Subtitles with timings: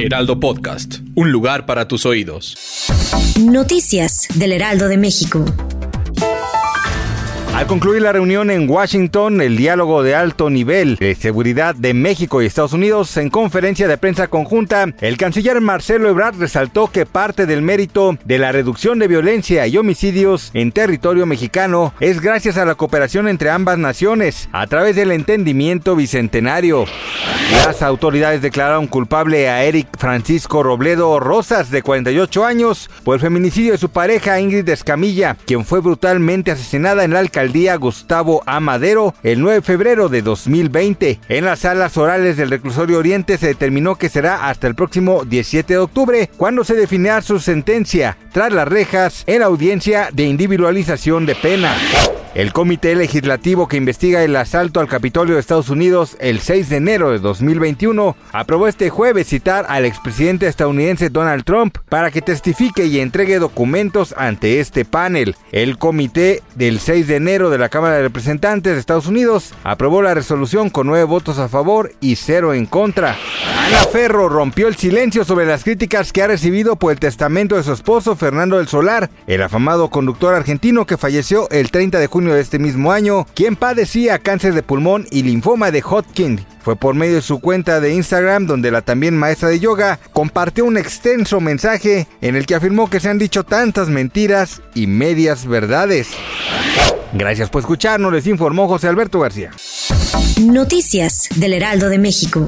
[0.00, 2.56] Heraldo Podcast, un lugar para tus oídos.
[3.40, 5.44] Noticias del Heraldo de México.
[7.52, 12.40] Al concluir la reunión en Washington, el diálogo de alto nivel de seguridad de México
[12.40, 17.46] y Estados Unidos en conferencia de prensa conjunta, el canciller Marcelo Ebrard resaltó que parte
[17.46, 22.64] del mérito de la reducción de violencia y homicidios en territorio mexicano es gracias a
[22.64, 26.84] la cooperación entre ambas naciones a través del entendimiento bicentenario.
[27.52, 33.72] Las autoridades declararon culpable a Eric Francisco Robledo Rosas, de 48 años, por el feminicidio
[33.72, 39.40] de su pareja Ingrid Escamilla, quien fue brutalmente asesinada en la alcaldía Gustavo Amadero el
[39.40, 41.20] 9 de febrero de 2020.
[41.28, 45.74] En las salas orales del reclusorio Oriente se determinó que será hasta el próximo 17
[45.74, 51.34] de octubre, cuando se definirá su sentencia tras las rejas en audiencia de individualización de
[51.34, 51.74] pena.
[52.34, 56.76] El comité legislativo que investiga el asalto al Capitolio de Estados Unidos el 6 de
[56.76, 62.84] enero de 2021 aprobó este jueves citar al expresidente estadounidense Donald Trump para que testifique
[62.84, 65.36] y entregue documentos ante este panel.
[65.52, 70.02] El comité del 6 de enero de la Cámara de Representantes de Estados Unidos aprobó
[70.02, 73.16] la resolución con nueve votos a favor y cero en contra.
[73.66, 77.62] Ana Ferro rompió el silencio sobre las críticas que ha recibido por el testamento de
[77.62, 82.34] su esposo Fernando del Solar, el afamado conductor argentino que falleció el 30 de junio
[82.34, 86.44] de este mismo año, quien padecía cáncer de pulmón y linfoma de Hodgkin.
[86.60, 90.64] Fue por medio de su cuenta de Instagram donde la también maestra de yoga compartió
[90.64, 95.46] un extenso mensaje en el que afirmó que se han dicho tantas mentiras y medias
[95.46, 96.08] verdades.
[97.12, 99.52] Gracias por escucharnos, les informó José Alberto García.
[100.40, 102.44] Noticias del Heraldo de México.